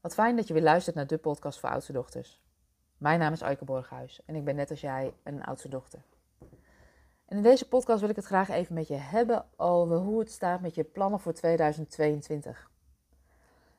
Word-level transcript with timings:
Wat 0.00 0.14
fijn 0.14 0.36
dat 0.36 0.46
je 0.46 0.54
weer 0.54 0.62
luistert 0.62 0.96
naar 0.96 1.06
de 1.06 1.18
podcast 1.18 1.58
voor 1.58 1.68
oudste 1.68 1.92
dochters. 1.92 2.42
Mijn 2.96 3.18
naam 3.18 3.32
is 3.32 3.42
Aike 3.42 3.64
Borghuis 3.64 4.20
en 4.24 4.34
ik 4.34 4.44
ben 4.44 4.56
net 4.56 4.70
als 4.70 4.80
jij 4.80 5.14
een 5.22 5.44
oudste 5.44 5.68
dochter. 5.68 6.02
En 7.24 7.36
in 7.36 7.42
deze 7.42 7.68
podcast 7.68 8.00
wil 8.00 8.08
ik 8.08 8.16
het 8.16 8.24
graag 8.24 8.48
even 8.48 8.74
met 8.74 8.88
je 8.88 8.94
hebben 8.94 9.44
over 9.56 9.96
hoe 9.96 10.18
het 10.18 10.30
staat 10.30 10.60
met 10.60 10.74
je 10.74 10.84
plannen 10.84 11.20
voor 11.20 11.32
2022. 11.32 12.70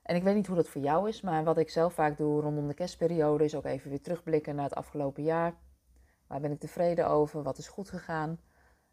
En 0.02 0.16
ik 0.16 0.24
weet 0.24 0.36
niet 0.36 0.48
hoe 0.48 0.56
dat 0.56 0.68
voor 0.68 0.82
jou 0.82 1.08
is, 1.08 1.22
maar 1.22 1.44
wat 1.44 1.58
ik 1.58 1.70
zelf 1.70 1.94
vaak 1.94 2.18
doe 2.18 2.42
rondom 2.42 2.68
de 2.68 2.74
kerstperiode 2.74 3.44
is 3.44 3.56
ook 3.56 3.66
even 3.66 3.90
weer 3.90 4.02
terugblikken 4.02 4.56
naar 4.56 4.66
het 4.66 4.76
afgelopen 4.76 5.24
jaar. 5.24 5.54
Waar 6.28 6.40
ben 6.40 6.52
ik 6.52 6.60
tevreden 6.60 7.08
over? 7.08 7.44
Wat 7.44 7.58
is 7.58 7.68
goed 7.68 7.90
gegaan? 7.90 8.40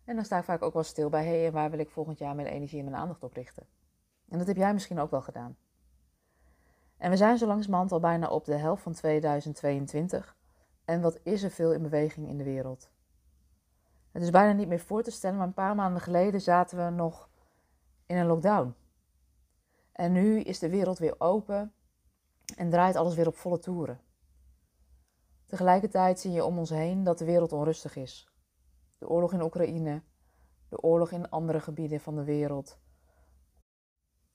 En 0.05 0.15
dan 0.15 0.25
sta 0.25 0.39
ik 0.39 0.45
vaak 0.45 0.63
ook 0.63 0.75
wel 0.75 0.83
stil 0.83 1.09
bij, 1.09 1.25
hé, 1.25 1.41
hey, 1.41 1.53
waar 1.53 1.71
wil 1.71 1.79
ik 1.79 1.91
volgend 1.91 2.19
jaar 2.19 2.35
mijn 2.35 2.49
energie 2.49 2.79
en 2.79 2.85
mijn 2.85 2.97
aandacht 2.97 3.23
op 3.23 3.33
richten? 3.33 3.67
En 4.29 4.39
dat 4.39 4.47
heb 4.47 4.57
jij 4.57 4.73
misschien 4.73 4.99
ook 4.99 5.11
wel 5.11 5.23
gedaan. 5.23 5.57
En 6.99 7.11
we 7.11 7.17
zijn 7.17 7.39
zo 7.39 7.47
langzamerhand 7.47 7.93
al 7.93 8.01
bijna 8.01 8.29
op 8.29 8.45
de 8.45 8.57
helft 8.57 8.83
van 8.83 8.93
2022. 8.93 10.37
En 10.85 11.01
wat 11.01 11.19
is 11.23 11.43
er 11.43 11.51
veel 11.51 11.73
in 11.73 11.83
beweging 11.83 12.29
in 12.29 12.37
de 12.37 12.45
wereld? 12.45 12.91
Het 14.13 14.23
is 14.23 14.31
bijna 14.31 14.53
niet 14.53 14.69
meer 14.69 14.81
voor 14.81 15.03
te 15.03 15.11
stellen, 15.11 15.37
maar 15.37 15.47
een 15.47 15.53
paar 15.53 15.75
maanden 15.75 16.03
geleden 16.03 16.41
zaten 16.41 16.85
we 16.85 16.91
nog 16.91 17.29
in 18.07 18.17
een 18.17 18.27
lockdown. 18.27 18.75
En 19.93 20.13
nu 20.13 20.41
is 20.41 20.59
de 20.59 20.69
wereld 20.69 20.99
weer 20.99 21.15
open 21.19 21.73
en 22.57 22.71
draait 22.71 22.97
alles 22.97 23.15
weer 23.15 23.27
op 23.27 23.37
volle 23.37 23.59
toeren. 23.59 24.01
Tegelijkertijd 25.47 26.21
zie 26.21 26.33
je 26.33 26.45
om 26.45 26.59
ons 26.59 26.71
heen 26.71 27.05
dat 27.05 27.19
de 27.19 27.25
wereld 27.25 27.53
onrustig 27.53 27.97
is. 27.97 28.29
De 28.99 29.09
oorlog 29.09 29.33
in 29.33 29.43
Oekraïne, 29.43 30.03
de 30.69 30.83
oorlog 30.83 31.11
in 31.11 31.31
andere 31.31 31.61
gebieden 31.61 32.01
van 32.01 32.15
de 32.15 32.25
wereld, 32.25 32.79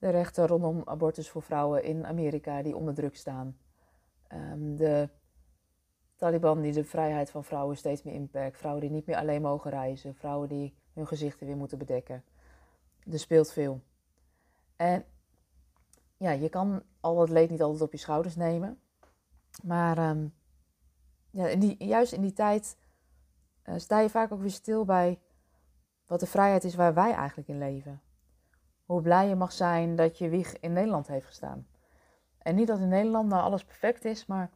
de 0.02 0.10
rechten 0.10 0.48
rondom 0.48 0.82
abortus 0.86 1.30
voor 1.30 1.42
vrouwen 1.42 1.84
in 1.84 2.06
Amerika 2.06 2.62
die 2.62 2.76
onder 2.76 2.94
druk 2.94 3.16
staan. 3.16 3.58
Um, 4.34 4.76
de 4.76 5.10
Taliban 6.16 6.62
die 6.62 6.74
de 6.74 6.84
vrijheid 6.84 7.30
van 7.30 7.44
vrouwen 7.44 7.78
steeds 7.78 8.04
meer 8.04 8.14
inperkt. 8.14 8.58
Vrouwen 8.58 8.82
die 8.82 8.92
niet 8.92 9.06
meer 9.06 9.16
alleen 9.16 9.42
mogen 9.42 9.72
reizen. 9.72 10.16
Vrouwen 10.16 10.50
die 10.50 10.74
hun 10.94 11.08
gezichten 11.08 11.48
weer 11.48 11.58
moeten 11.58 11.78
bedekken. 11.78 12.24
Er 13.12 13.20
speelt 13.20 13.52
veel. 13.52 13.82
En 14.76 15.06
ja, 16.18 16.32
je 16.32 16.50
kan 16.50 16.84
al 17.00 17.16
dat 17.16 17.30
leed 17.30 17.50
niet 17.50 17.62
altijd 17.62 17.82
op 17.82 17.92
je 17.92 17.98
schouders 17.98 18.36
nemen. 18.36 18.82
Maar 19.64 20.10
um, 20.10 20.34
ja, 21.30 21.56
die, 21.56 21.86
juist 21.86 22.14
in 22.14 22.22
die 22.22 22.34
tijd 22.34 22.78
uh, 23.66 23.76
sta 23.78 24.00
je 24.00 24.10
vaak 24.10 24.32
ook 24.32 24.42
weer 24.42 24.52
stil 24.52 24.86
bij 24.86 25.20
wat 26.06 26.20
de 26.20 26.28
vrijheid 26.28 26.64
is 26.64 26.76
waar 26.76 26.94
wij 26.94 27.14
eigenlijk 27.14 27.48
in 27.48 27.58
leven 27.58 28.02
hoe 28.92 29.02
blij 29.02 29.28
je 29.28 29.36
mag 29.36 29.52
zijn 29.52 29.96
dat 29.96 30.18
je 30.18 30.30
wieg 30.30 30.60
in 30.60 30.74
Nederland 30.74 31.08
heeft 31.08 31.26
gestaan. 31.26 31.68
En 32.38 32.56
niet 32.56 32.68
dat 32.68 32.80
in 32.80 32.88
Nederland 32.88 33.30
nou 33.30 33.44
alles 33.44 33.64
perfect 33.64 34.06
is, 34.06 34.26
maar 34.26 34.50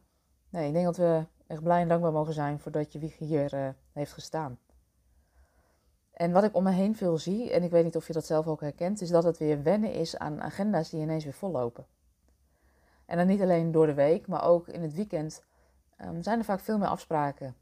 nee, 0.48 0.66
ik 0.66 0.72
denk 0.72 0.84
dat 0.84 0.96
we 0.96 1.26
echt 1.46 1.62
blij 1.62 1.80
en 1.80 1.88
dankbaar 1.88 2.12
mogen 2.12 2.32
zijn 2.32 2.58
voor 2.60 2.72
dat 2.72 2.92
je 2.92 2.98
wieg 2.98 3.18
hier 3.18 3.54
uh, 3.54 3.68
heeft 3.92 4.12
gestaan. 4.12 4.58
En 6.12 6.32
wat 6.32 6.44
ik 6.44 6.54
om 6.54 6.62
me 6.62 6.70
heen 6.70 6.96
veel 6.96 7.18
zie, 7.18 7.50
en 7.50 7.62
ik 7.62 7.70
weet 7.70 7.84
niet 7.84 7.96
of 7.96 8.06
je 8.06 8.12
dat 8.12 8.26
zelf 8.26 8.46
ook 8.46 8.60
herkent, 8.60 9.00
is 9.00 9.08
dat 9.08 9.24
het 9.24 9.38
weer 9.38 9.62
wennen 9.62 9.92
is 9.92 10.18
aan 10.18 10.42
agenda's 10.42 10.90
die 10.90 11.00
ineens 11.00 11.24
weer 11.24 11.32
vollopen. 11.32 11.86
En 13.06 13.16
dan 13.16 13.26
niet 13.26 13.42
alleen 13.42 13.72
door 13.72 13.86
de 13.86 13.94
week, 13.94 14.26
maar 14.26 14.44
ook 14.44 14.68
in 14.68 14.82
het 14.82 14.94
weekend 14.94 15.44
um, 16.04 16.22
zijn 16.22 16.38
er 16.38 16.44
vaak 16.44 16.60
veel 16.60 16.78
meer 16.78 16.88
afspraken. 16.88 17.56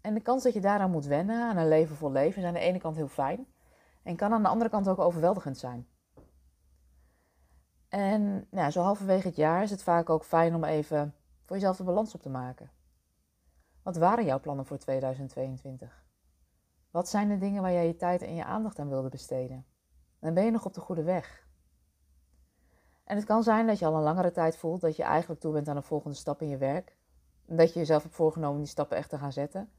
En 0.00 0.14
de 0.14 0.20
kans 0.20 0.42
dat 0.42 0.52
je 0.52 0.60
daaraan 0.60 0.90
moet 0.90 1.06
wennen, 1.06 1.42
aan 1.42 1.56
een 1.56 1.68
leven 1.68 1.96
vol 1.96 2.12
leven, 2.12 2.42
is 2.42 2.48
aan 2.48 2.54
de 2.54 2.60
ene 2.60 2.78
kant 2.78 2.96
heel 2.96 3.08
fijn. 3.08 3.46
En 4.02 4.16
kan 4.16 4.32
aan 4.32 4.42
de 4.42 4.48
andere 4.48 4.70
kant 4.70 4.88
ook 4.88 4.98
overweldigend 4.98 5.58
zijn. 5.58 5.86
En 7.92 8.46
nou, 8.50 8.70
zo 8.70 8.82
halverwege 8.82 9.26
het 9.26 9.36
jaar 9.36 9.62
is 9.62 9.70
het 9.70 9.82
vaak 9.82 10.10
ook 10.10 10.24
fijn 10.24 10.54
om 10.54 10.64
even 10.64 11.14
voor 11.44 11.56
jezelf 11.56 11.76
de 11.76 11.84
balans 11.84 12.14
op 12.14 12.22
te 12.22 12.28
maken. 12.28 12.70
Wat 13.82 13.96
waren 13.96 14.24
jouw 14.24 14.40
plannen 14.40 14.66
voor 14.66 14.78
2022? 14.78 16.04
Wat 16.90 17.08
zijn 17.08 17.28
de 17.28 17.38
dingen 17.38 17.62
waar 17.62 17.72
jij 17.72 17.86
je 17.86 17.96
tijd 17.96 18.22
en 18.22 18.34
je 18.34 18.44
aandacht 18.44 18.78
aan 18.78 18.88
wilde 18.88 19.08
besteden? 19.08 19.66
Dan 20.18 20.34
ben 20.34 20.44
je 20.44 20.50
nog 20.50 20.64
op 20.64 20.74
de 20.74 20.80
goede 20.80 21.02
weg. 21.02 21.46
En 23.04 23.16
het 23.16 23.24
kan 23.24 23.42
zijn 23.42 23.66
dat 23.66 23.78
je 23.78 23.86
al 23.86 23.96
een 23.96 24.02
langere 24.02 24.30
tijd 24.30 24.56
voelt 24.56 24.80
dat 24.80 24.96
je 24.96 25.02
eigenlijk 25.02 25.40
toe 25.40 25.52
bent 25.52 25.68
aan 25.68 25.76
een 25.76 25.82
volgende 25.82 26.16
stap 26.16 26.42
in 26.42 26.48
je 26.48 26.56
werk. 26.56 26.96
En 27.46 27.56
dat 27.56 27.72
je 27.72 27.78
jezelf 27.78 28.02
hebt 28.02 28.14
voorgenomen 28.14 28.58
die 28.58 28.68
stappen 28.68 28.96
echt 28.96 29.10
te 29.10 29.18
gaan 29.18 29.32
zetten. 29.32 29.70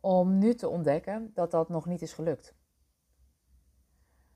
Om 0.00 0.38
nu 0.38 0.54
te 0.54 0.68
ontdekken 0.68 1.30
dat 1.34 1.50
dat 1.50 1.68
nog 1.68 1.86
niet 1.86 2.02
is 2.02 2.12
gelukt. 2.12 2.54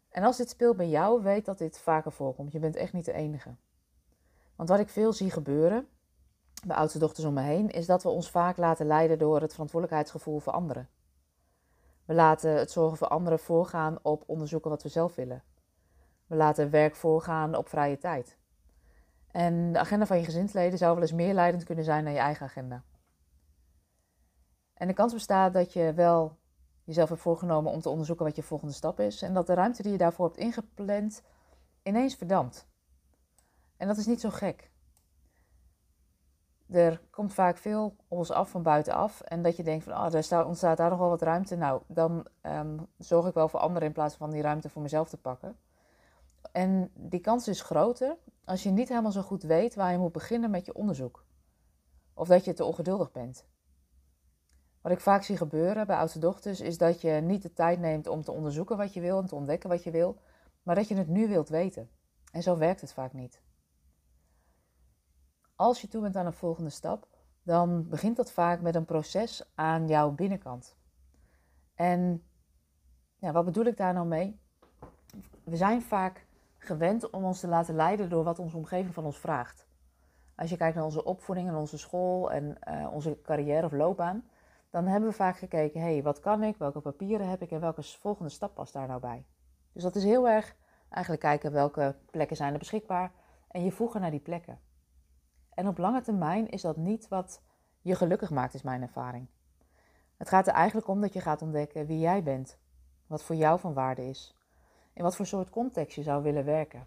En 0.09 0.23
als 0.23 0.37
dit 0.37 0.49
speelt 0.49 0.77
bij 0.77 0.89
jou, 0.89 1.23
weet 1.23 1.45
dat 1.45 1.59
dit 1.59 1.79
vaker 1.79 2.13
voorkomt. 2.13 2.53
Je 2.53 2.59
bent 2.59 2.77
echt 2.77 2.93
niet 2.93 3.05
de 3.05 3.13
enige. 3.13 3.57
Want 4.57 4.69
wat 4.69 4.79
ik 4.79 4.89
veel 4.89 5.13
zie 5.13 5.31
gebeuren 5.31 5.89
bij 6.67 6.77
oudste 6.77 6.99
dochters 6.99 7.27
om 7.27 7.35
me 7.35 7.41
heen, 7.41 7.71
is 7.71 7.87
dat 7.87 8.03
we 8.03 8.09
ons 8.09 8.31
vaak 8.31 8.57
laten 8.57 8.87
leiden 8.87 9.19
door 9.19 9.41
het 9.41 9.53
verantwoordelijkheidsgevoel 9.53 10.39
voor 10.39 10.53
anderen. 10.53 10.89
We 12.05 12.15
laten 12.15 12.51
het 12.51 12.71
zorgen 12.71 12.99
voor 12.99 13.09
anderen 13.09 13.39
voorgaan 13.39 13.99
op 14.03 14.23
onderzoeken 14.27 14.71
wat 14.71 14.83
we 14.83 14.89
zelf 14.89 15.15
willen. 15.15 15.43
We 16.27 16.37
laten 16.37 16.71
werk 16.71 16.97
voorgaan 16.97 17.55
op 17.55 17.69
vrije 17.69 17.99
tijd. 17.99 18.39
En 19.31 19.73
de 19.73 19.79
agenda 19.79 20.07
van 20.07 20.19
je 20.19 20.25
gezinsleden 20.25 20.79
zou 20.79 20.93
wel 20.93 21.03
eens 21.03 21.13
meer 21.13 21.35
leidend 21.35 21.65
kunnen 21.65 21.85
zijn 21.85 22.05
dan 22.05 22.13
je 22.13 22.19
eigen 22.19 22.47
agenda. 22.47 22.83
En 24.75 24.87
de 24.87 24.95
kans 24.95 25.13
bestaat 25.13 25.53
dat 25.53 25.73
je 25.73 25.93
wel 25.95 26.37
jezelf 26.87 27.09
hebt 27.09 27.21
voorgenomen 27.21 27.73
om 27.73 27.81
te 27.81 27.89
onderzoeken 27.89 28.25
wat 28.25 28.37
je 28.37 28.43
volgende 28.43 28.73
stap 28.73 29.01
is. 29.01 29.23
En 29.23 29.35
dat 29.35 29.47
de 29.47 29.55
ruimte 29.55 29.83
die 29.83 29.93
je 29.93 29.99
daarvoor 29.99 30.27
hebt 30.27 30.39
ingepland 30.39 31.23
ineens 31.83 32.15
verdampt. 32.15 32.67
En 33.77 33.87
dat 33.87 33.97
is 33.97 34.07
niet 34.07 34.21
zo 34.21 34.31
gek. 34.31 34.71
Er 36.71 37.03
komt 37.11 37.35
vaak 37.35 37.57
veel 37.57 37.85
op 37.85 38.01
ons 38.09 38.31
af 38.31 38.51
van 38.51 38.63
buitenaf. 38.63 39.21
En 39.21 39.43
dat 39.43 39.57
je 39.57 39.63
denkt 39.63 39.85
van, 39.85 39.93
ah, 39.93 40.15
er 40.15 40.47
ontstaat 40.47 40.77
daar 40.77 40.91
nog 40.91 40.99
wel 40.99 41.09
wat 41.09 41.23
ruimte. 41.23 41.57
Nou, 41.57 41.83
dan 41.87 42.27
um, 42.43 42.87
zorg 42.99 43.27
ik 43.27 43.35
wel 43.35 43.49
voor 43.49 43.61
anderen 43.61 43.89
in 43.89 43.95
plaats 43.95 44.15
van 44.15 44.31
die 44.31 44.43
ruimte 44.43 44.69
voor 44.69 44.83
mezelf 44.83 45.09
te 45.09 45.17
pakken. 45.17 45.57
En 46.53 46.91
die 46.95 47.21
kans 47.21 47.49
is 47.49 47.63
groter 47.63 48.17
als 48.45 48.63
je 48.63 48.71
niet 48.71 48.89
helemaal 48.89 49.13
zo 49.13 49.23
goed 49.23 49.43
weet 49.43 49.75
waar 49.75 49.93
je 49.93 49.99
moet 49.99 50.13
beginnen 50.13 50.51
met 50.51 50.67
je 50.67 50.75
onderzoek. 50.75 51.25
Of 52.15 52.29
dat 52.29 52.45
je 52.45 52.53
te 52.53 52.65
ongeduldig 52.65 53.13
bent. 53.13 53.47
Wat 54.87 54.95
ik 54.95 55.01
vaak 55.01 55.23
zie 55.23 55.37
gebeuren 55.37 55.87
bij 55.87 55.97
oudste 55.97 56.19
dochters 56.19 56.61
is 56.61 56.79
dat 56.79 57.01
je 57.01 57.11
niet 57.11 57.43
de 57.43 57.53
tijd 57.53 57.79
neemt 57.79 58.07
om 58.07 58.23
te 58.23 58.33
onderzoeken 58.33 58.77
wat 58.77 58.95
je 58.95 59.01
wil 59.01 59.21
en 59.21 59.27
te 59.27 59.35
ontdekken 59.35 59.69
wat 59.69 59.85
je 59.85 59.91
wil, 59.91 60.21
maar 60.63 60.75
dat 60.75 60.89
je 60.89 60.97
het 60.97 61.09
nu 61.09 61.29
wilt 61.29 61.49
weten. 61.49 61.91
En 62.33 62.43
zo 62.43 62.57
werkt 62.57 62.81
het 62.81 62.93
vaak 62.93 63.13
niet. 63.13 63.43
Als 65.57 65.81
je 65.81 65.89
toe 65.89 66.03
bent 66.03 66.17
aan 66.17 66.27
een 66.27 66.33
volgende 66.33 66.71
stap, 66.71 67.09
dan 67.43 67.89
begint 67.89 68.17
dat 68.17 68.31
vaak 68.31 68.61
met 68.61 68.75
een 68.75 68.85
proces 68.85 69.51
aan 69.55 69.89
jouw 69.89 70.11
binnenkant. 70.11 70.77
En 71.75 72.25
ja, 73.17 73.33
wat 73.33 73.45
bedoel 73.45 73.65
ik 73.65 73.77
daar 73.77 73.95
nou 73.95 74.07
mee? 74.07 74.41
We 75.45 75.57
zijn 75.57 75.83
vaak 75.83 76.27
gewend 76.59 77.11
om 77.11 77.25
ons 77.25 77.41
te 77.41 77.49
laten 77.49 77.75
leiden 77.75 78.09
door 78.09 78.25
wat 78.25 78.39
onze 78.39 78.57
omgeving 78.57 78.95
van 78.95 79.05
ons 79.05 79.19
vraagt. 79.19 79.67
Als 80.37 80.51
je 80.51 80.57
kijkt 80.57 80.75
naar 80.75 80.85
onze 80.85 81.05
opvoeding 81.05 81.49
en 81.49 81.55
onze 81.55 81.79
school 81.79 82.31
en 82.31 82.59
uh, 82.69 82.93
onze 82.93 83.19
carrière 83.23 83.67
of 83.67 83.73
loopbaan, 83.73 84.25
dan 84.77 84.87
hebben 84.87 85.09
we 85.09 85.17
vaak 85.17 85.37
gekeken, 85.37 85.81
hé, 85.81 85.93
hey, 85.93 86.03
wat 86.03 86.21
kan 86.21 86.43
ik, 86.43 86.57
welke 86.57 86.81
papieren 86.81 87.29
heb 87.29 87.43
ik 87.43 87.51
en 87.51 87.61
welke 87.61 87.83
volgende 87.83 88.31
stap 88.31 88.55
past 88.55 88.73
daar 88.73 88.87
nou 88.87 89.01
bij. 89.01 89.25
Dus 89.73 89.83
dat 89.83 89.97
is 89.97 90.05
heel 90.05 90.29
erg 90.29 90.57
eigenlijk 90.89 91.23
kijken 91.23 91.53
welke 91.53 91.97
plekken 92.11 92.37
zijn 92.37 92.53
er 92.53 92.59
beschikbaar 92.59 93.13
en 93.49 93.65
je 93.65 93.73
voegen 93.73 94.01
naar 94.01 94.11
die 94.11 94.21
plekken. 94.21 94.59
En 95.55 95.69
op 95.69 95.79
lange 95.79 96.01
termijn 96.01 96.49
is 96.49 96.63
dat 96.63 96.77
niet 96.77 97.09
wat 97.09 97.43
je 97.81 97.95
gelukkig 97.95 98.31
maakt, 98.31 98.55
is 98.55 98.63
mijn 98.63 98.83
ervaring. 98.83 99.27
Het 100.17 100.29
gaat 100.29 100.47
er 100.47 100.53
eigenlijk 100.53 100.89
om 100.89 101.01
dat 101.01 101.13
je 101.13 101.21
gaat 101.21 101.43
ontdekken 101.43 101.87
wie 101.87 101.99
jij 101.99 102.23
bent, 102.23 102.59
wat 103.07 103.23
voor 103.23 103.37
jou 103.37 103.61
van 103.61 103.75
waarde 103.75 104.09
is, 104.09 104.37
in 104.93 105.03
wat 105.03 105.17
voor 105.17 105.27
soort 105.27 105.51
context 105.51 105.97
je 105.97 106.03
zou 106.03 106.23
willen 106.23 106.45
werken. 106.45 106.87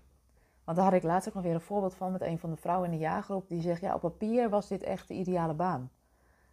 Want 0.64 0.78
daar 0.78 0.86
had 0.86 0.96
ik 0.96 1.04
laatst 1.04 1.28
ook 1.28 1.34
nog 1.36 1.44
weer 1.44 1.54
een 1.54 1.62
voorbeeld 1.62 1.96
van 1.96 2.12
met 2.12 2.22
een 2.22 2.40
van 2.40 2.50
de 2.50 2.56
vrouwen 2.56 2.92
in 2.92 2.98
de 2.98 3.04
jaargroep 3.04 3.48
die 3.48 3.62
zegt, 3.62 3.82
ja, 3.82 3.94
op 3.94 4.02
papier 4.02 4.50
was 4.50 4.68
dit 4.68 4.84
echt 4.84 5.08
de 5.08 5.14
ideale 5.14 5.54
baan. 5.54 5.92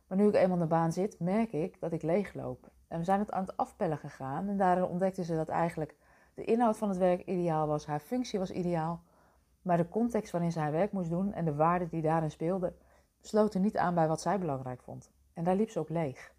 Maar 0.06 0.18
nu 0.18 0.28
ik 0.28 0.34
eenmaal 0.34 0.56
in 0.56 0.62
de 0.62 0.68
baan 0.68 0.92
zit, 0.92 1.20
merk 1.20 1.52
ik 1.52 1.80
dat 1.80 1.92
ik 1.92 2.02
leegloop. 2.02 2.70
En 2.88 2.98
we 2.98 3.04
zijn 3.04 3.18
het 3.18 3.30
aan 3.30 3.42
het 3.42 3.56
afpellen 3.56 3.98
gegaan. 3.98 4.48
En 4.48 4.56
daarin 4.56 4.84
ontdekte 4.84 5.24
ze 5.24 5.34
dat 5.34 5.48
eigenlijk 5.48 5.96
de 6.34 6.44
inhoud 6.44 6.76
van 6.76 6.88
het 6.88 6.98
werk 6.98 7.26
ideaal 7.26 7.66
was. 7.66 7.86
Haar 7.86 8.00
functie 8.00 8.38
was 8.38 8.50
ideaal. 8.50 9.02
Maar 9.62 9.76
de 9.76 9.88
context 9.88 10.32
waarin 10.32 10.52
zij 10.52 10.62
haar 10.62 10.72
werk 10.72 10.92
moest 10.92 11.10
doen 11.10 11.32
en 11.32 11.44
de 11.44 11.54
waarden 11.54 11.88
die 11.88 12.02
daarin 12.02 12.30
speelden, 12.30 12.76
sloten 13.20 13.62
niet 13.62 13.76
aan 13.76 13.94
bij 13.94 14.08
wat 14.08 14.20
zij 14.20 14.38
belangrijk 14.38 14.82
vond. 14.82 15.10
En 15.32 15.44
daar 15.44 15.56
liep 15.56 15.70
ze 15.70 15.78
ook 15.78 15.88
leeg. 15.88 16.34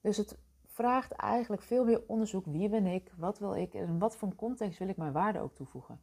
Dus 0.00 0.16
het 0.16 0.38
vraagt 0.64 1.12
eigenlijk 1.12 1.62
veel 1.62 1.84
meer 1.84 2.02
onderzoek. 2.06 2.44
Wie 2.44 2.68
ben 2.68 2.86
ik? 2.86 3.12
Wat 3.16 3.38
wil 3.38 3.54
ik? 3.54 3.74
En 3.74 3.98
wat 3.98 4.16
voor 4.16 4.34
context 4.34 4.78
wil 4.78 4.88
ik 4.88 4.96
mijn 4.96 5.12
waarde 5.12 5.40
ook 5.40 5.54
toevoegen? 5.54 6.00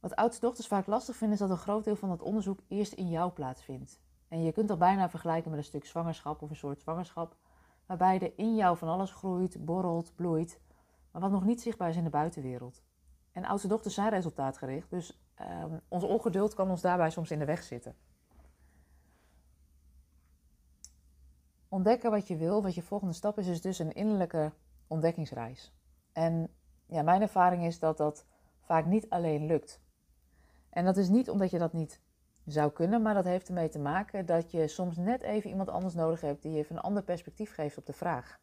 Wat 0.00 0.16
oudste 0.16 0.40
dochters 0.40 0.66
vaak 0.66 0.86
lastig 0.86 1.16
vinden, 1.16 1.36
is 1.36 1.42
dat 1.42 1.50
een 1.50 1.62
groot 1.62 1.84
deel 1.84 1.96
van 1.96 2.10
het 2.10 2.22
onderzoek 2.22 2.60
eerst 2.68 2.92
in 2.92 3.08
jou 3.08 3.32
plaatsvindt. 3.32 4.00
En 4.34 4.42
je 4.42 4.52
kunt 4.52 4.68
dat 4.68 4.78
bijna 4.78 5.10
vergelijken 5.10 5.50
met 5.50 5.58
een 5.58 5.64
stuk 5.64 5.84
zwangerschap 5.84 6.42
of 6.42 6.50
een 6.50 6.56
soort 6.56 6.80
zwangerschap, 6.80 7.36
waarbij 7.86 8.20
er 8.20 8.32
in 8.36 8.56
jou 8.56 8.76
van 8.76 8.88
alles 8.88 9.10
groeit, 9.10 9.64
borrelt, 9.64 10.14
bloeit, 10.14 10.60
maar 11.10 11.22
wat 11.22 11.30
nog 11.30 11.44
niet 11.44 11.62
zichtbaar 11.62 11.88
is 11.88 11.96
in 11.96 12.04
de 12.04 12.10
buitenwereld. 12.10 12.82
En 13.32 13.44
oudste 13.44 13.68
dochters 13.68 13.94
zijn 13.94 14.08
resultaatgericht, 14.10 14.90
dus 14.90 15.24
um, 15.40 15.80
ons 15.88 16.04
ongeduld 16.04 16.54
kan 16.54 16.70
ons 16.70 16.80
daarbij 16.80 17.10
soms 17.10 17.30
in 17.30 17.38
de 17.38 17.44
weg 17.44 17.62
zitten. 17.62 17.96
Ontdekken 21.68 22.10
wat 22.10 22.28
je 22.28 22.36
wil, 22.36 22.62
wat 22.62 22.74
je 22.74 22.82
volgende 22.82 23.14
stap 23.14 23.38
is, 23.38 23.46
is 23.46 23.60
dus 23.60 23.78
een 23.78 23.92
innerlijke 23.92 24.52
ontdekkingsreis. 24.86 25.72
En 26.12 26.54
ja, 26.86 27.02
mijn 27.02 27.22
ervaring 27.22 27.64
is 27.64 27.78
dat 27.78 27.96
dat 27.96 28.26
vaak 28.60 28.86
niet 28.86 29.10
alleen 29.10 29.46
lukt. 29.46 29.80
En 30.70 30.84
dat 30.84 30.96
is 30.96 31.08
niet 31.08 31.30
omdat 31.30 31.50
je 31.50 31.58
dat 31.58 31.72
niet 31.72 32.02
zou 32.44 32.72
kunnen, 32.72 33.02
maar 33.02 33.14
dat 33.14 33.24
heeft 33.24 33.48
ermee 33.48 33.68
te 33.68 33.78
maken 33.78 34.26
dat 34.26 34.50
je 34.50 34.68
soms 34.68 34.96
net 34.96 35.22
even 35.22 35.50
iemand 35.50 35.68
anders 35.68 35.94
nodig 35.94 36.20
hebt 36.20 36.42
die 36.42 36.56
even 36.56 36.76
een 36.76 36.82
ander 36.82 37.02
perspectief 37.02 37.54
geeft 37.54 37.78
op 37.78 37.86
de 37.86 37.92
vraag. 37.92 38.40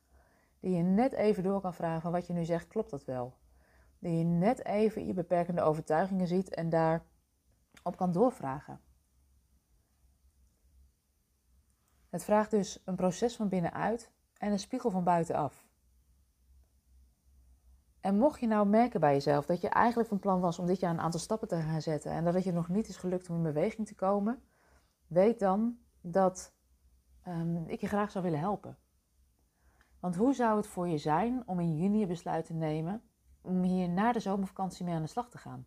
Die 0.59 0.75
je 0.75 0.83
net 0.83 1.13
even 1.13 1.43
door 1.43 1.61
kan 1.61 1.73
vragen 1.73 2.01
van 2.01 2.11
wat 2.11 2.27
je 2.27 2.33
nu 2.33 2.45
zegt, 2.45 2.67
klopt 2.67 2.89
dat 2.89 3.05
wel? 3.05 3.37
Die 3.99 4.17
je 4.17 4.23
net 4.23 4.65
even 4.65 5.05
je 5.05 5.13
beperkende 5.13 5.61
overtuigingen 5.61 6.27
ziet 6.27 6.53
en 6.53 6.69
daar 6.69 7.05
op 7.83 7.97
kan 7.97 8.11
doorvragen. 8.11 8.79
Het 12.09 12.23
vraagt 12.23 12.51
dus 12.51 12.81
een 12.85 12.95
proces 12.95 13.35
van 13.35 13.49
binnenuit 13.49 14.11
en 14.37 14.51
een 14.51 14.59
spiegel 14.59 14.89
van 14.89 15.03
buitenaf. 15.03 15.69
En 18.01 18.17
mocht 18.17 18.39
je 18.39 18.47
nou 18.47 18.67
merken 18.67 18.99
bij 18.99 19.13
jezelf 19.13 19.45
dat 19.45 19.61
je 19.61 19.69
eigenlijk 19.69 20.09
van 20.09 20.19
plan 20.19 20.39
was 20.39 20.59
om 20.59 20.65
dit 20.65 20.79
jaar 20.79 20.91
een 20.91 20.99
aantal 20.99 21.19
stappen 21.19 21.47
te 21.47 21.61
gaan 21.61 21.81
zetten 21.81 22.11
en 22.11 22.23
dat 22.23 22.33
het 22.33 22.43
je 22.43 22.51
nog 22.51 22.69
niet 22.69 22.87
is 22.87 22.97
gelukt 22.97 23.29
om 23.29 23.35
in 23.35 23.43
beweging 23.43 23.87
te 23.87 23.95
komen, 23.95 24.41
weet 25.07 25.39
dan 25.39 25.77
dat 26.01 26.53
um, 27.27 27.67
ik 27.67 27.81
je 27.81 27.87
graag 27.87 28.11
zou 28.11 28.23
willen 28.23 28.39
helpen. 28.39 28.77
Want 29.99 30.15
hoe 30.15 30.33
zou 30.33 30.57
het 30.57 30.67
voor 30.67 30.87
je 30.87 30.97
zijn 30.97 31.43
om 31.45 31.59
in 31.59 31.77
juni 31.77 32.01
een 32.01 32.07
besluit 32.07 32.45
te 32.45 32.53
nemen 32.53 33.01
om 33.41 33.61
hier 33.61 33.89
na 33.89 34.11
de 34.11 34.19
zomervakantie 34.19 34.85
mee 34.85 34.95
aan 34.95 35.01
de 35.01 35.07
slag 35.07 35.29
te 35.29 35.37
gaan? 35.37 35.65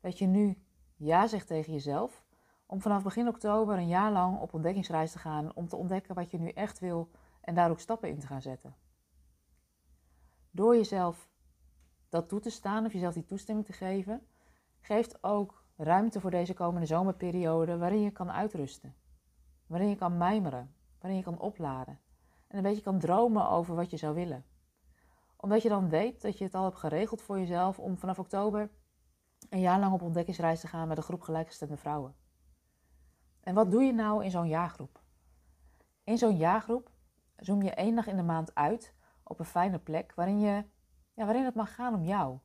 Dat 0.00 0.18
je 0.18 0.26
nu 0.26 0.62
ja 0.96 1.26
zegt 1.26 1.46
tegen 1.46 1.72
jezelf 1.72 2.24
om 2.66 2.80
vanaf 2.80 3.02
begin 3.02 3.28
oktober 3.28 3.76
een 3.76 3.88
jaar 3.88 4.12
lang 4.12 4.40
op 4.40 4.54
ontdekkingsreis 4.54 5.12
te 5.12 5.18
gaan 5.18 5.54
om 5.54 5.68
te 5.68 5.76
ontdekken 5.76 6.14
wat 6.14 6.30
je 6.30 6.38
nu 6.38 6.48
echt 6.48 6.78
wil 6.78 7.10
en 7.40 7.54
daar 7.54 7.70
ook 7.70 7.80
stappen 7.80 8.08
in 8.08 8.18
te 8.18 8.26
gaan 8.26 8.42
zetten. 8.42 8.74
Door 10.54 10.76
jezelf 10.76 11.30
dat 12.08 12.28
toe 12.28 12.40
te 12.40 12.50
staan 12.50 12.84
of 12.84 12.92
jezelf 12.92 13.14
die 13.14 13.24
toestemming 13.24 13.66
te 13.66 13.72
geven, 13.72 14.26
geeft 14.80 15.24
ook 15.24 15.64
ruimte 15.76 16.20
voor 16.20 16.30
deze 16.30 16.54
komende 16.54 16.86
zomerperiode 16.86 17.78
waarin 17.78 18.00
je 18.00 18.10
kan 18.10 18.30
uitrusten. 18.30 18.94
Waarin 19.66 19.88
je 19.88 19.96
kan 19.96 20.16
mijmeren, 20.16 20.74
waarin 20.98 21.18
je 21.18 21.24
kan 21.24 21.38
opladen 21.38 22.00
en 22.48 22.56
een 22.56 22.62
beetje 22.62 22.82
kan 22.82 22.98
dromen 22.98 23.48
over 23.48 23.74
wat 23.74 23.90
je 23.90 23.96
zou 23.96 24.14
willen. 24.14 24.44
Omdat 25.36 25.62
je 25.62 25.68
dan 25.68 25.88
weet 25.88 26.22
dat 26.22 26.38
je 26.38 26.44
het 26.44 26.54
al 26.54 26.64
hebt 26.64 26.76
geregeld 26.76 27.22
voor 27.22 27.38
jezelf 27.38 27.78
om 27.78 27.98
vanaf 27.98 28.18
oktober 28.18 28.70
een 29.50 29.60
jaar 29.60 29.80
lang 29.80 29.92
op 29.92 30.02
ontdekkingsreis 30.02 30.60
te 30.60 30.66
gaan 30.66 30.88
met 30.88 30.96
een 30.96 31.02
groep 31.02 31.22
gelijkgestemde 31.22 31.76
vrouwen. 31.76 32.14
En 33.40 33.54
wat 33.54 33.70
doe 33.70 33.82
je 33.82 33.92
nou 33.92 34.24
in 34.24 34.30
zo'n 34.30 34.48
jaargroep? 34.48 35.00
In 36.04 36.18
zo'n 36.18 36.36
jaargroep 36.36 36.90
zoom 37.36 37.62
je 37.62 37.70
één 37.70 37.94
dag 37.94 38.06
in 38.06 38.16
de 38.16 38.22
maand 38.22 38.54
uit 38.54 38.94
op 39.32 39.38
een 39.38 39.44
fijne 39.44 39.78
plek 39.78 40.12
waarin, 40.14 40.40
je, 40.40 40.64
ja, 41.12 41.24
waarin 41.24 41.44
het 41.44 41.54
mag 41.54 41.74
gaan 41.74 41.94
om 41.94 42.04
jou. 42.04 42.38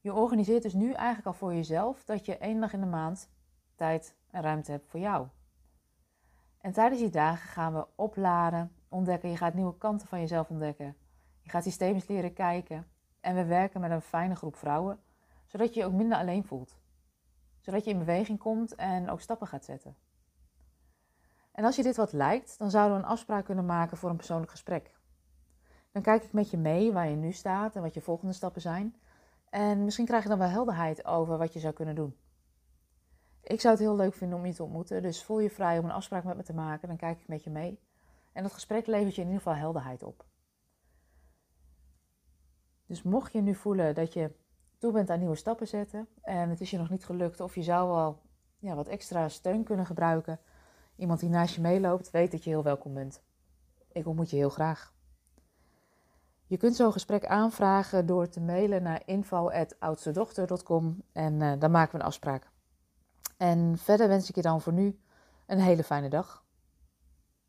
Je 0.00 0.14
organiseert 0.14 0.62
dus 0.62 0.74
nu 0.74 0.92
eigenlijk 0.92 1.26
al 1.26 1.32
voor 1.32 1.54
jezelf 1.54 2.04
dat 2.04 2.26
je 2.26 2.38
één 2.38 2.60
dag 2.60 2.72
in 2.72 2.80
de 2.80 2.86
maand 2.86 3.30
tijd 3.74 4.16
en 4.30 4.42
ruimte 4.42 4.70
hebt 4.70 4.88
voor 4.88 5.00
jou. 5.00 5.28
En 6.58 6.72
tijdens 6.72 7.00
die 7.00 7.10
dagen 7.10 7.48
gaan 7.48 7.74
we 7.74 7.86
opladen, 7.94 8.72
ontdekken. 8.88 9.30
Je 9.30 9.36
gaat 9.36 9.54
nieuwe 9.54 9.78
kanten 9.78 10.08
van 10.08 10.20
jezelf 10.20 10.48
ontdekken. 10.48 10.96
Je 11.40 11.50
gaat 11.50 11.62
systemisch 11.62 12.06
leren 12.06 12.32
kijken. 12.32 12.86
En 13.20 13.34
we 13.34 13.44
werken 13.44 13.80
met 13.80 13.90
een 13.90 14.00
fijne 14.00 14.34
groep 14.34 14.56
vrouwen, 14.56 15.00
zodat 15.46 15.74
je 15.74 15.80
je 15.80 15.86
ook 15.86 15.92
minder 15.92 16.18
alleen 16.18 16.44
voelt. 16.44 16.78
Zodat 17.60 17.84
je 17.84 17.90
in 17.90 17.98
beweging 17.98 18.38
komt 18.38 18.74
en 18.74 19.10
ook 19.10 19.20
stappen 19.20 19.46
gaat 19.46 19.64
zetten. 19.64 19.96
En 21.52 21.64
als 21.64 21.76
je 21.76 21.82
dit 21.82 21.96
wat 21.96 22.12
lijkt, 22.12 22.58
dan 22.58 22.70
zouden 22.70 22.96
we 22.96 23.02
een 23.02 23.10
afspraak 23.10 23.44
kunnen 23.44 23.66
maken 23.66 23.96
voor 23.96 24.10
een 24.10 24.16
persoonlijk 24.16 24.50
gesprek. 24.50 24.99
Dan 25.92 26.02
kijk 26.02 26.22
ik 26.22 26.32
met 26.32 26.50
je 26.50 26.56
mee 26.56 26.92
waar 26.92 27.08
je 27.08 27.16
nu 27.16 27.32
staat 27.32 27.76
en 27.76 27.82
wat 27.82 27.94
je 27.94 28.00
volgende 28.00 28.32
stappen 28.32 28.60
zijn. 28.60 28.96
En 29.48 29.84
misschien 29.84 30.06
krijg 30.06 30.22
je 30.22 30.28
dan 30.28 30.38
wel 30.38 30.48
helderheid 30.48 31.04
over 31.04 31.38
wat 31.38 31.52
je 31.52 31.58
zou 31.58 31.74
kunnen 31.74 31.94
doen. 31.94 32.16
Ik 33.42 33.60
zou 33.60 33.74
het 33.74 33.82
heel 33.82 33.96
leuk 33.96 34.14
vinden 34.14 34.38
om 34.38 34.46
je 34.46 34.54
te 34.54 34.62
ontmoeten, 34.62 35.02
dus 35.02 35.24
voel 35.24 35.40
je 35.40 35.50
vrij 35.50 35.78
om 35.78 35.84
een 35.84 35.90
afspraak 35.90 36.24
met 36.24 36.36
me 36.36 36.42
te 36.42 36.54
maken. 36.54 36.88
Dan 36.88 36.96
kijk 36.96 37.20
ik 37.20 37.28
met 37.28 37.44
je 37.44 37.50
mee. 37.50 37.80
En 38.32 38.42
dat 38.42 38.52
gesprek 38.52 38.86
levert 38.86 39.14
je 39.14 39.20
in 39.20 39.26
ieder 39.26 39.42
geval 39.42 39.58
helderheid 39.58 40.02
op. 40.02 40.24
Dus 42.86 43.02
mocht 43.02 43.32
je 43.32 43.40
nu 43.40 43.54
voelen 43.54 43.94
dat 43.94 44.12
je 44.12 44.30
toe 44.78 44.92
bent 44.92 45.10
aan 45.10 45.18
nieuwe 45.18 45.36
stappen 45.36 45.68
zetten 45.68 46.08
en 46.22 46.50
het 46.50 46.60
is 46.60 46.70
je 46.70 46.78
nog 46.78 46.90
niet 46.90 47.04
gelukt 47.04 47.40
of 47.40 47.54
je 47.54 47.62
zou 47.62 47.88
wel 47.88 48.20
ja, 48.58 48.74
wat 48.74 48.88
extra 48.88 49.28
steun 49.28 49.64
kunnen 49.64 49.86
gebruiken, 49.86 50.40
iemand 50.96 51.20
die 51.20 51.28
naast 51.28 51.54
je 51.54 51.60
meeloopt, 51.60 52.10
weet 52.10 52.30
dat 52.30 52.44
je 52.44 52.50
heel 52.50 52.62
welkom 52.62 52.94
bent. 52.94 53.22
Ik 53.92 54.06
ontmoet 54.06 54.30
je 54.30 54.36
heel 54.36 54.50
graag. 54.50 54.92
Je 56.50 56.56
kunt 56.56 56.76
zo'n 56.76 56.92
gesprek 56.92 57.26
aanvragen 57.26 58.06
door 58.06 58.28
te 58.28 58.40
mailen 58.40 58.82
naar 58.82 59.02
info.oudstedochter.com 59.04 61.02
en 61.12 61.40
uh, 61.40 61.52
dan 61.58 61.70
maken 61.70 61.92
we 61.92 61.98
een 61.98 62.06
afspraak. 62.06 62.50
En 63.36 63.78
verder 63.78 64.08
wens 64.08 64.28
ik 64.28 64.34
je 64.34 64.42
dan 64.42 64.60
voor 64.60 64.72
nu 64.72 64.98
een 65.46 65.60
hele 65.60 65.84
fijne 65.84 66.08
dag. 66.08 66.44